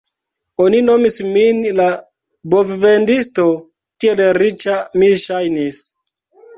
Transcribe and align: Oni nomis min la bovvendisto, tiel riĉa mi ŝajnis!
Oni 0.63 0.79
nomis 0.85 1.17
min 1.35 1.59
la 1.81 1.85
bovvendisto, 2.55 3.47
tiel 4.01 4.27
riĉa 4.43 4.83
mi 4.99 5.15
ŝajnis! 5.29 5.89